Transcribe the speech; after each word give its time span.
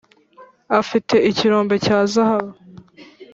Afite 0.79 1.15
ikirombe 1.29 1.75
cya 1.85 1.99
zahabu 2.11 2.53